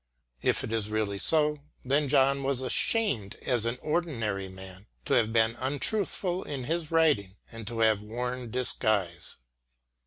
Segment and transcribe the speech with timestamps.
[0.41, 5.31] If it is really so, then John was ashamed as an ordinary man, to have
[5.31, 9.37] been untruthful in his writing and to have worn disguise.